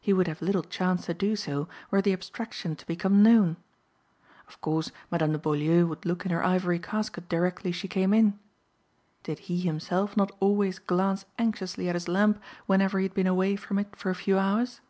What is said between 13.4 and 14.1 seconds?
from it for